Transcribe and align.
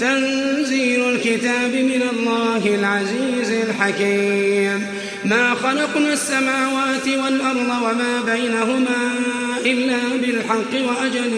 تنزيل 0.00 1.08
الكتاب 1.12 1.74
من 1.74 2.02
الله 2.12 2.74
العزيز 2.74 3.50
الحكيم 3.68 4.86
ما 5.24 5.54
خلقنا 5.54 6.12
السماوات 6.12 7.08
والأرض 7.08 7.68
وما 7.82 8.22
بينهما 8.26 9.12
إلا 9.66 9.98
بالحق 10.20 10.74
وأجل 10.74 11.34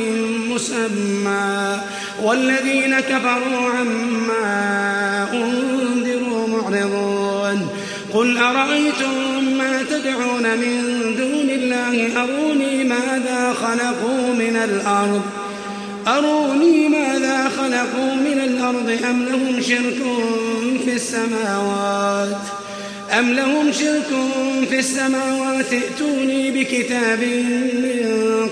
مسمى 0.50 1.80
والذين 2.22 3.00
كفروا 3.00 3.70
عما 3.70 4.52
أنزل 5.32 6.01
قل 8.14 8.38
أرأيتم 8.38 9.42
ما 9.58 9.82
تدعون 9.90 10.42
من 10.42 10.84
دون 11.16 11.50
الله 11.50 12.22
أروني 12.24 12.84
ماذا 12.84 13.52
خلقوا 13.62 14.34
من 14.38 14.56
الأرض 14.56 15.22
أروني 16.08 16.88
ماذا 16.88 17.48
خلقوا 17.56 18.14
من 18.14 18.40
الأرض 18.44 18.98
أم 19.10 19.24
لهم 19.28 19.60
شرك 19.60 19.96
في 20.84 20.92
السماوات 20.94 22.36
أم 23.18 23.32
لهم 23.32 23.72
شرك 23.72 24.08
في 24.70 24.78
السماوات 24.78 25.72
ائتوني 25.72 26.50
بكتاب 26.50 27.18
من 27.74 28.08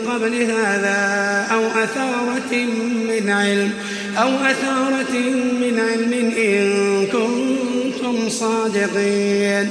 قبل 0.08 0.42
هذا 0.42 1.48
أو 1.52 1.66
أثارة 1.66 2.64
من 3.08 3.30
علم 3.30 3.70
أو 4.18 4.28
أثارة 4.28 5.18
من 5.60 5.80
علم 5.88 6.32
إن 6.38 7.06
كنتم 7.06 7.69
كنتم 8.12 8.28
صادقين 8.28 9.68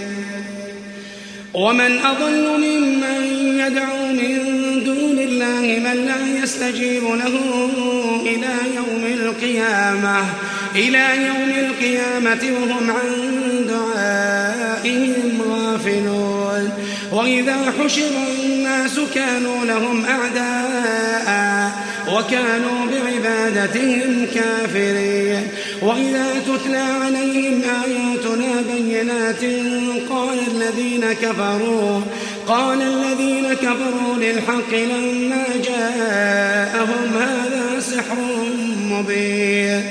ومن 1.53 1.98
أضل 1.99 2.48
ممن 2.57 3.23
يدعو 3.59 4.07
من 4.07 4.43
دون 4.85 5.20
الله 5.20 5.62
من 5.89 6.05
لا 6.05 6.43
يستجيب 6.43 7.03
له 7.03 7.39
إلى 8.21 8.49
يوم 8.76 9.04
القيامة 9.13 10.18
إلى 10.76 11.26
يوم 11.27 11.49
القيامة 11.57 12.40
وهم 12.62 12.91
عن 12.91 13.29
دعائهم 13.68 15.40
غافلون 15.48 16.70
وإذا 17.13 17.57
حشر 17.79 18.01
الناس 18.46 18.99
كانوا 19.15 19.65
لهم 19.65 20.05
أعداء 20.05 21.71
وكانوا 22.13 22.85
بعبادتهم 22.91 24.27
كافرين 24.35 25.41
وإذا 25.81 26.26
تتلى 26.48 26.77
عليهم 26.77 27.62
آيات 27.62 28.09
بينات 28.62 29.41
قال 30.10 30.38
الذين 30.52 31.05
كفروا 31.21 32.02
قال 32.48 32.79
الذين 32.82 33.54
كفروا 33.54 34.15
للحق 34.18 34.74
لما 34.74 35.43
جاءهم 35.68 37.12
هذا 37.20 37.80
سحر 37.80 38.49
مبين 38.91 39.82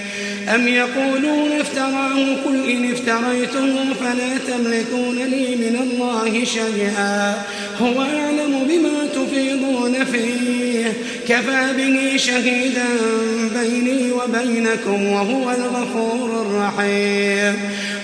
أم 0.55 0.69
يقولون 0.69 1.53
افتراه 1.61 2.15
قل 2.47 2.71
إن 2.71 2.93
افتريته 2.93 3.77
فلا 4.01 4.37
تملكون 4.49 5.15
لي 5.17 5.57
من 5.57 5.81
الله 5.91 6.45
شيئا 6.45 7.33
هو 7.81 8.03
أعلم 8.03 8.69
بما 8.69 9.07
تفيضون 9.25 10.05
فيه 10.13 10.93
كفى 11.29 11.67
به 11.77 12.17
شهيدا 12.17 12.85
بيني 13.61 14.13
وبينكم 14.13 15.05
وهو 15.07 15.51
الغفور 15.51 16.43
الرحيم 16.43 17.55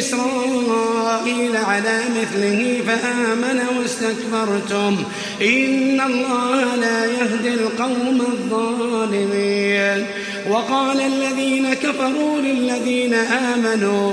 إسرائيل 0.00 1.56
على 1.56 2.00
مثله 2.20 2.82
فآمن 2.86 3.60
واستكبرتم 3.78 4.96
إن 5.42 6.00
الله 6.00 6.74
لا 6.76 7.06
يهدي 7.06 7.54
القوم 7.54 8.18
الظالمين 8.20 10.06
وقال 10.50 11.00
الذين 11.00 11.74
كفروا 11.74 12.40
للذين 12.40 13.14
آمنوا 13.54 14.12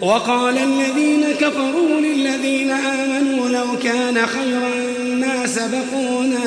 وقال 0.00 0.58
الذين 0.58 1.24
كفروا 1.40 2.00
للذين 2.00 2.70
آمنوا 2.70 3.48
لو 3.48 3.66
كان 3.82 4.26
خيرا 4.26 4.72
ما 5.16 5.46
سبقونا 5.46 6.40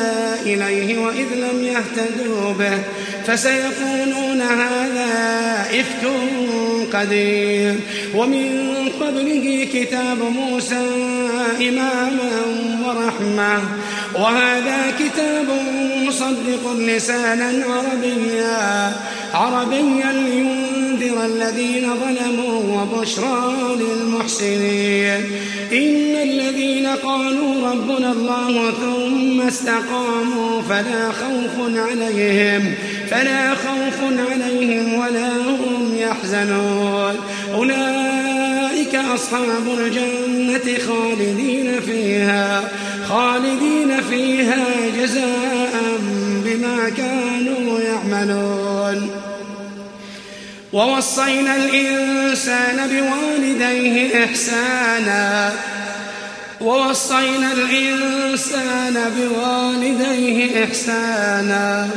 إليه 0.45 0.97
وإذ 0.99 1.25
لم 1.35 1.63
يهتدوا 1.63 2.53
به 2.53 2.79
فسيقولون 3.27 4.41
هذا 4.41 5.79
إفك 5.79 6.09
قدير 6.95 7.75
ومن 8.15 8.65
قبله 9.01 9.67
كتاب 9.73 10.17
موسى 10.35 10.87
إماما 11.59 12.31
ورحمة 12.85 13.59
وهذا 14.15 14.77
كتاب 14.99 15.45
مصدق 16.07 16.73
لسانا 16.79 17.51
عربيا 17.65 18.93
عربيا 19.33 20.11
لينذر 20.29 21.25
الذين 21.25 21.87
ظلموا 21.93 22.81
وبشرى 22.81 23.53
للمحسنين 23.79 25.21
إن 25.71 26.15
الذين 26.29 26.87
قالوا 26.87 27.69
ربنا 27.71 28.11
الله 28.11 28.71
ثم 28.71 29.41
استقاموا 29.41 30.61
فلا 30.69 31.11
خوف 31.11 31.77
عليهم 31.77 32.73
فلا 33.11 33.55
خوف 33.55 33.97
عليهم 34.31 34.93
ولا 34.93 35.29
هم 35.37 35.95
يحزنون 35.99 37.13
أولئك 37.53 38.95
أصحاب 39.15 39.77
الجنة 39.79 40.77
خالدين 40.87 41.81
فيها 41.85 42.61
خالدين 43.09 44.01
فيها 44.09 44.63
جزاء 45.01 45.73
بما 46.45 46.89
كانوا 46.97 47.79
يعملون 47.79 49.09
ووصينا 50.73 51.55
الإنسان 51.55 52.75
بوالديه 52.91 54.25
إحسانا 54.25 55.51
ووصينا 56.61 57.53
الإنسان 57.53 58.97
بوالديه 59.17 60.63
إحسانا 60.65 61.87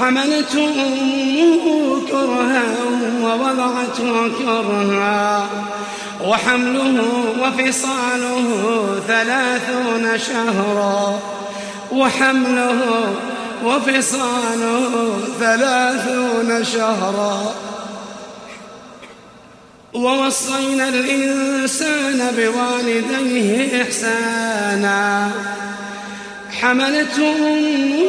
حملته 0.00 0.68
أمه 0.68 1.66
كرها 2.10 2.62
ووضعته 3.22 4.28
كرها 4.38 5.46
وحمله 6.24 7.02
وفصاله 7.40 8.48
ثلاثون 9.08 10.18
شهرا 10.18 11.18
وحمله 11.92 12.80
وفصاله 13.64 15.10
ثلاثون 15.40 16.64
شهرا 16.64 17.52
ووصينا 19.94 20.88
الإنسان 20.88 22.32
بوالديه 22.36 23.82
إحسانا 23.82 25.30
حملته 26.60 27.38
أمه 27.48 28.04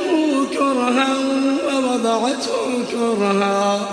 كرها 0.59 1.07
وضعته 1.97 2.83
كرها 2.91 3.89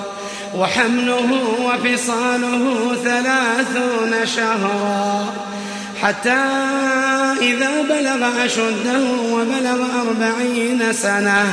وحمله 0.59 1.39
وفصاله 1.67 2.93
ثلاثون 3.05 4.27
شهرا 4.27 5.25
حتى 6.03 6.45
إذا 7.43 7.83
بلغ 7.83 8.45
أشده 8.45 9.11
وبلغ 9.33 9.79
أربعين 10.09 10.93
سنة 10.93 11.45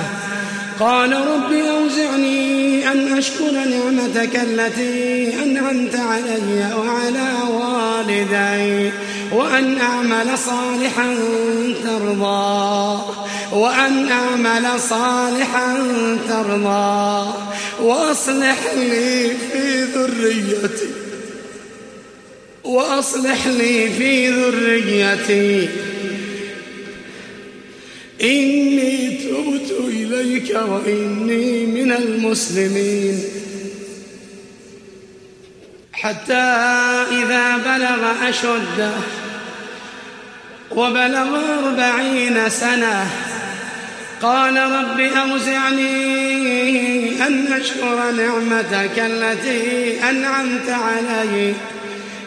قال 0.80 1.13
رب 1.13 1.51
أوزعني 1.53 2.88
أن 2.92 3.18
أشكر 3.18 3.44
نعمتك 3.51 4.36
التي 4.36 5.33
أنعمت 5.44 5.95
علي 5.95 6.74
وعلى 6.75 7.31
والدي 7.51 8.92
وأن 9.31 9.78
أعمل 9.78 10.38
صالحا 10.39 11.16
ترضى 11.83 13.00
وأن 13.54 14.12
أعمل 14.12 14.80
صالحا 14.80 15.74
ترضى 16.28 17.31
وأصلح 17.81 18.57
لي 18.75 19.30
في 19.51 19.83
ذريتي 19.83 20.89
وأصلح 22.63 23.48
لي 23.48 23.89
في 23.89 24.30
ذريتي 24.30 25.69
إني 28.22 29.12
تبت 29.24 29.72
إليك 29.88 30.50
وإني 30.68 31.66
من 31.66 31.92
المسلمين 31.92 33.19
حتى 35.94 36.51
إذا 37.13 37.57
بلغ 37.57 38.30
أشده 38.30 38.92
وبلغ 40.75 41.38
أربعين 41.63 42.50
سنة 42.50 43.07
قال 44.21 44.57
رب 44.57 45.00
أوزعني 45.00 45.97
أن 47.27 47.47
أشكر 47.53 48.12
نعمتك 48.12 48.94
التي 48.97 49.95
أنعمت 50.09 50.69
علي 50.69 51.53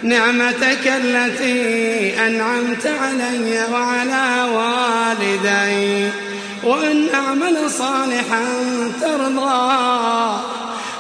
نعمتك 0.02 0.86
التي 1.04 1.62
أنعمت 2.26 2.86
علي 2.86 3.64
وعلى 3.72 4.50
والدي 4.52 6.08
وأن 6.64 7.06
أعمل 7.14 7.70
صالحا 7.70 8.44
ترضى 9.00 10.40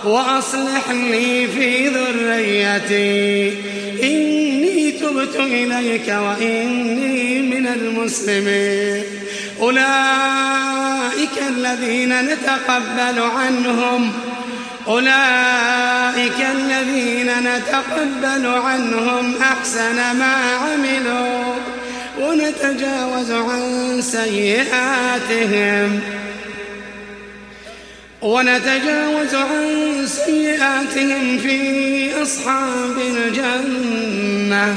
وأصلح 0.04 0.90
لي 0.90 1.48
في 1.54 1.88
ذريتي 1.88 3.52
إني 4.02 4.73
تبت 5.04 5.36
إليك 5.36 6.08
وإني 6.08 7.38
من 7.42 7.66
المسلمين 7.66 9.02
أولئك 9.60 11.36
الذين 11.48 12.24
نتقبل 12.26 13.22
عنهم 13.36 14.12
أولئك 14.88 16.46
الذين 16.54 17.30
نتقبل 17.40 18.46
عنهم 18.46 19.34
أحسن 19.42 19.96
ما 19.96 20.34
عملوا 20.60 21.54
ونتجاوز 22.20 23.30
عن 23.32 24.00
سيئاتهم 24.02 26.00
ونتجاوز 28.22 29.34
عن 29.34 30.06
سيئاتهم 30.26 31.38
في 31.38 32.10
أصحاب 32.22 32.98
الجنة 33.00 34.76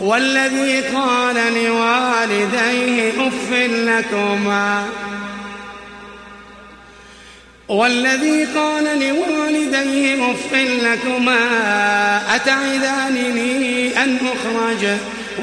والذي 0.00 0.80
قال 0.80 1.34
لوالديه 1.36 3.10
أف 3.28 3.52
لكما 3.70 4.84
والذي 7.68 8.44
قال 8.44 8.84
لوالديه 8.84 10.30
أف 10.30 10.54
لكما 10.82 11.46
أتعدانني 12.34 14.02
أن 14.04 14.16
أخرج 14.16 14.84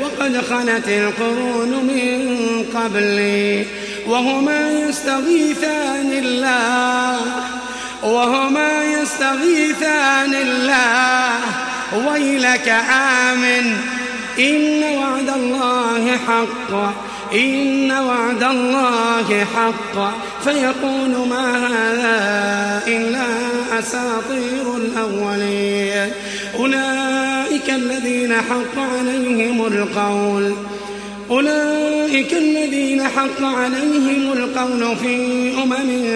وقد 0.02 0.42
خلت 0.50 0.88
القرون 0.88 1.70
من 1.70 2.66
قبلي 2.76 3.66
وهما 4.08 4.70
يستغيثان 4.90 6.12
الله 6.12 7.20
وهما 8.04 8.84
يستغيثان 8.86 10.36
الله 10.36 11.30
ويلك 12.06 12.76
آمن 13.32 13.74
إن 14.40 14.84
وعد 14.98 15.30
الله 15.30 16.18
حق 16.28 16.94
إن 17.34 17.92
وعد 17.92 18.44
الله 18.44 19.44
حق 19.56 20.16
فيقول 20.44 21.28
ما 21.30 21.68
هذا 21.68 22.84
إلا 22.88 23.26
أساطير 23.80 24.76
الأولين 24.78 26.12
أولئك 26.56 27.70
الذين 27.70 28.34
حق 28.36 28.78
عليهم 28.98 29.66
القول 29.66 30.54
أولئك 31.30 32.34
الذين 32.34 33.04
حق 33.04 33.44
عليهم 33.44 34.34
القول 34.34 34.96
في 34.98 35.16
أمم 35.64 36.08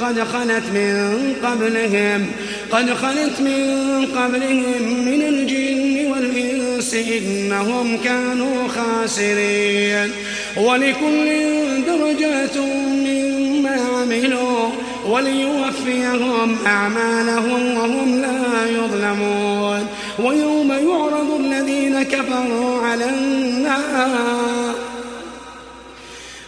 قد 0.00 0.20
خلت 0.22 0.64
من 0.74 1.32
قبلهم 1.44 2.26
قد 2.72 2.94
خلت 2.94 3.40
من 3.40 4.06
قبلهم 4.16 5.04
من 5.04 5.22
الجن 5.22 6.12
والإنس 6.12 6.94
إنهم 6.94 7.98
كانوا 8.04 8.68
خاسرين 8.68 10.10
ولكل 10.56 11.42
درجات 11.86 12.56
مما 13.06 13.76
عملوا 13.96 14.68
وليوفيهم 15.06 16.56
أعمالهم 16.66 17.74
وهم 17.76 18.20
لا 18.20 18.70
يظلمون 18.70 19.86
ويوم 20.18 20.70
يعرض 20.72 21.40
الذين 21.40 22.02
كفروا 22.02 22.82
على 22.82 23.04
النار 23.08 24.74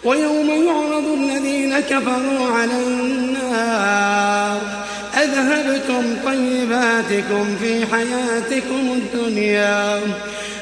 ويوم 0.04 0.48
يعرض 0.66 1.04
الذين 1.22 1.80
كفروا 1.80 2.46
على 2.54 2.72
النار 2.86 4.27
أذهبتم 5.22 6.16
طيباتكم 6.26 7.56
في 7.62 7.86
حياتكم 7.92 8.92
الدنيا 8.96 10.00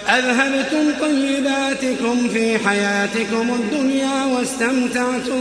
أذهبتم 0.08 0.93
طيباتكم 1.00 2.29
في 2.29 2.58
حياتكم 2.58 3.58
الدنيا 3.61 4.25
واستمتعتم 4.25 5.41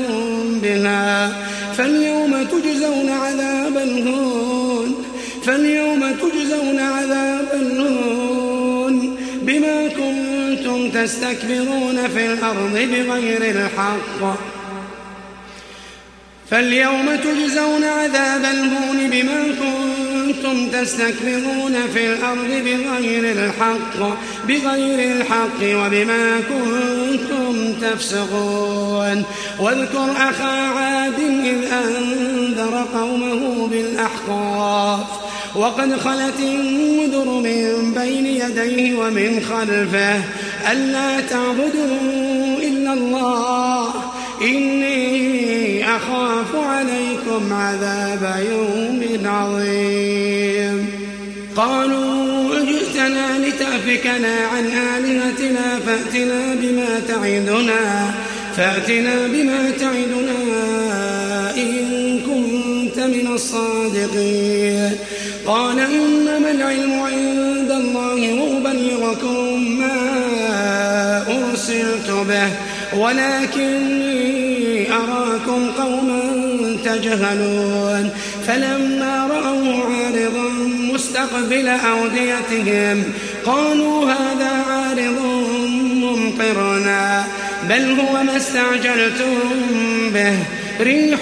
بها 0.64 1.30
فاليوم 1.78 2.44
تجزون 2.44 3.10
عذاب 3.10 3.78
الهون 3.78 5.06
فاليوم 5.46 6.00
تجزون 6.02 6.80
عذاب 6.80 7.46
الهون 7.54 9.18
بما 9.42 9.88
كنتم 9.88 10.90
تستكبرون 11.04 11.98
في 12.16 12.34
الأرض 12.34 12.72
بغير 12.92 13.42
الحق 13.42 14.36
فاليوم 16.52 17.06
تجزون 17.16 17.84
عذاب 17.84 18.42
الهون 18.46 19.10
بما 19.12 19.44
كنتم 19.60 20.80
تستكبرون 20.80 21.74
في 21.94 22.14
الأرض 22.14 22.50
بغير 22.66 23.32
الحق 23.32 24.18
بغير 24.48 25.16
الحق 25.18 25.60
وبما 25.64 26.40
كنتم 26.50 27.74
تفسقون 27.82 29.24
واذكر 29.60 30.08
أخا 30.18 30.50
عاد 30.62 31.20
إذ 31.44 31.72
أنذر 31.72 32.86
قومه 32.94 33.68
بالأحقاف 33.68 35.00
وقد 35.56 36.00
خلت 36.00 36.40
النذر 36.40 37.26
من 37.30 37.94
بين 37.94 38.26
يديه 38.26 38.96
ومن 38.96 39.42
خلفه 39.50 40.22
ألا 40.72 41.20
تعبدوا 41.20 42.58
إلا 42.64 42.94
الله 42.94 43.94
إني 44.42 45.65
أخاف 45.96 46.56
عليكم 46.56 47.54
عذاب 47.54 48.36
يوم 48.52 49.02
عظيم 49.26 50.86
قالوا 51.56 52.56
جئتنا 52.66 53.40
لتأفكنا 53.48 54.36
عن 54.56 54.66
آلهتنا 54.98 55.80
فأتنا 55.86 56.56
بما 56.62 57.00
تعدنا 57.08 58.12
فأتنا 58.58 59.14
بما 59.28 59.72
تعدنا 59.80 60.66
إن 61.58 61.78
كنت 62.20 63.00
من 63.04 63.28
الصادقين 63.34 64.92
قال 65.48 65.80
إنما 65.80 66.52
العلم 66.52 66.94
عند 67.00 67.72
الله 67.72 68.34
وأبلغكم 68.44 69.70
ما 69.80 69.94
أرسلت 71.28 72.12
به 72.30 72.50
ولكني 73.00 74.92
أراكم 74.92 75.72
يجهلون 76.96 78.10
فلما 78.48 79.28
رأوا 79.32 79.86
عارضا 79.86 80.50
مستقبل 80.94 81.68
أوديتهم 81.68 83.04
قالوا 83.46 84.06
هذا 84.12 84.50
عارض 84.70 85.46
ممطرنا 85.96 87.24
بل 87.70 88.00
هو 88.00 88.24
ما 88.24 88.38
استعجلتم 88.38 89.36
به 90.14 90.34
ريح 90.82 91.20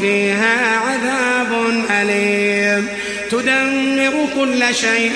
فيها 0.00 0.76
عذاب 0.76 1.70
أليم 1.90 2.86
تدمر 3.30 4.26
كل 4.38 4.74
شيء 4.74 5.12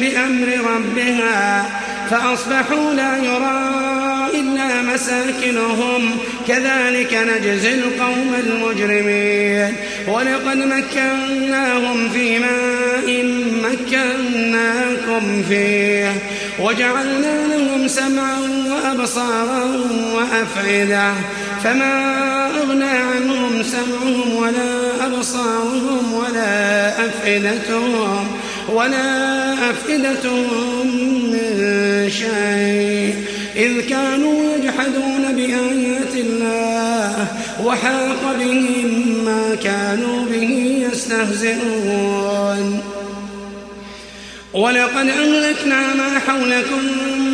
بأمر 0.00 0.70
ربها 0.70 1.64
فأصبحوا 2.10 2.94
لا 2.94 3.16
يرون 3.24 3.87
مساكنهم 4.64 6.10
كذلك 6.48 7.14
نجزي 7.14 7.74
القوم 7.74 8.34
المجرمين 8.46 9.74
ولقد 10.08 10.56
مكناهم 10.56 12.08
في 12.08 12.38
ماء 12.38 13.34
مكناكم 13.62 15.42
فيه 15.48 16.14
وجعلنا 16.60 17.46
لهم 17.46 17.88
سمعا 17.88 18.40
وأبصارا 18.68 19.64
وأفئدة 20.14 21.12
فما 21.64 22.04
أغنى 22.60 22.84
عنهم 22.84 23.62
سمعهم 23.62 24.32
ولا 24.34 25.06
أبصارهم 25.06 26.12
ولا 26.14 26.88
أفئدتهم 27.06 28.28
ولا 28.74 29.52
أفئدة 29.70 30.32
من 30.84 32.10
شيء 32.10 33.14
إذ 33.56 33.88
كانوا 33.88 34.56
يجحدون 34.56 35.32
بآيات 35.36 36.14
الله 36.14 37.26
وحاق 37.64 38.36
بهم 38.38 39.24
ما 39.24 39.54
كانوا 39.64 40.24
به 40.26 40.80
يستهزئون 40.92 42.87
ولقد 44.54 45.08
أهلكنا 45.08 45.94
ما 45.94 46.18
حولكم 46.26 46.80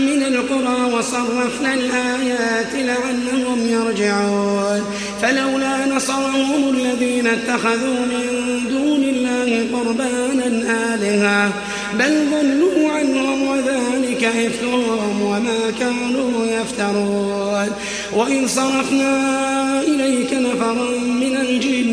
من 0.06 0.22
القرى 0.22 0.94
وصرفنا 0.94 1.74
الآيات 1.74 2.72
لعلهم 2.74 3.68
يرجعون 3.68 4.82
فلولا 5.22 5.86
نصرهم 5.96 6.68
الذين 6.74 7.26
اتخذوا 7.26 8.00
من 8.06 8.26
دون 8.68 9.02
الله 9.02 9.66
قربانا 9.72 10.46
آلهة 10.94 11.50
بل 11.98 12.24
ضلوا 12.30 12.90
عنهم 12.92 13.42
وذلك 13.48 14.24
إفكهم 14.24 15.22
وما 15.22 15.70
كانوا 15.80 16.46
يفترون 16.46 17.70
وإن 18.14 18.48
صرفنا 18.48 19.80
إليك 19.80 20.32
نفرا 20.34 20.72
من 21.20 21.36
الجن 21.48 21.83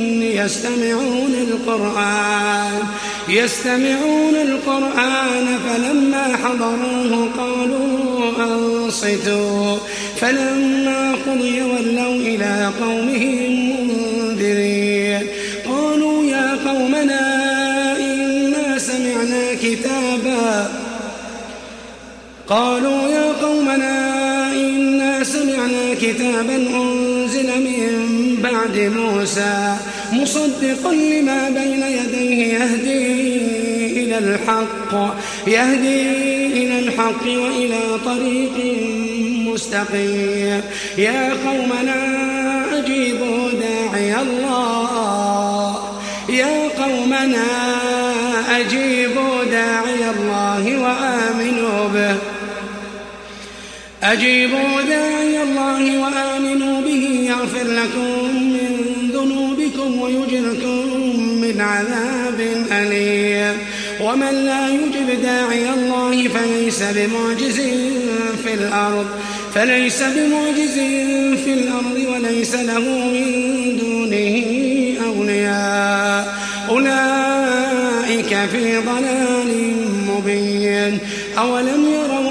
يستمعون 0.45 1.33
القرآن 1.35 2.79
يستمعون 3.29 4.35
القرآن 4.35 5.47
فلما 5.67 6.37
حضروه 6.43 7.29
قالوا 7.37 8.55
أنصتوا 8.55 9.77
فلما 10.17 11.15
قضي 11.27 11.61
ولوا 11.61 12.15
إلى 12.15 12.71
قومهم 12.81 13.73
منذرين 13.87 15.27
قالوا 15.69 16.23
يا 16.23 16.57
قومنا 16.67 17.41
إنا 17.97 18.77
سمعنا 18.77 19.53
كتابا 19.61 20.69
قالوا 22.47 23.07
يا 23.07 23.33
قومنا 23.45 24.10
سمعنا 25.41 25.55
يعني 25.71 25.95
كتابا 25.95 26.55
أنزل 26.55 27.47
من 27.63 28.07
بعد 28.43 28.77
موسى 28.97 29.75
مصدقا 30.11 30.93
لما 30.93 31.49
بين 31.49 31.81
يديه 31.83 32.53
يهدي 32.53 33.37
إلى 34.03 34.17
الحق 34.17 35.15
يهدي 35.47 36.01
إلى 36.47 36.79
الحق 36.79 37.23
وإلى 37.25 37.79
طريق 38.05 38.75
مستقيم 39.47 40.61
يا 40.97 41.33
قومنا 41.33 41.95
أجيبوا 42.79 43.49
داعي 43.51 44.15
الله 44.21 45.75
يا 46.29 46.67
قومنا 46.83 47.43
أجيبوا 48.57 49.43
داعي 49.51 50.09
الله 50.17 50.81
وآمنوا 50.83 51.87
به 51.93 52.15
أجيبوا 54.03 54.81
داعي 54.89 55.20
الله 55.87 55.99
وآمنوا 56.33 56.81
به 56.81 57.25
يغفر 57.29 57.63
لكم 57.63 58.33
من 58.33 58.77
ذنوبكم 59.13 60.01
ويجركم 60.01 60.99
من 61.23 61.61
عذاب 61.61 62.41
أليم 62.71 63.57
ومن 64.01 64.33
لا 64.45 64.67
يجب 64.69 65.21
داعي 65.21 65.69
الله 65.73 66.27
فليس 66.27 66.83
بمعجز 66.83 67.59
في 68.43 68.53
الأرض 68.53 69.05
فليس 69.55 70.01
بمعجز 70.03 70.75
في 71.45 71.53
الأرض 71.53 72.05
وليس 72.21 72.55
له 72.55 72.79
من 72.79 73.77
دونه 73.81 74.43
أولياء 75.07 76.39
أولئك 76.69 78.49
في 78.51 78.77
ضلال 78.77 79.71
مبين 80.07 80.97
أولم 81.37 81.85
يروا 81.93 82.30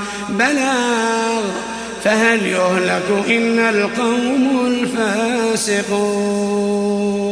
البلاغ 0.47 1.41
فهل 2.03 2.45
يهلك 2.47 3.25
إلا 3.27 3.69
القوم 3.69 4.65
الفاسقون 4.67 7.30